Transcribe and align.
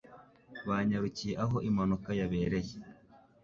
Banyarukiye 0.67 1.33
aho 1.43 1.55
impanuka 1.69 2.09
yabereye. 2.19 2.73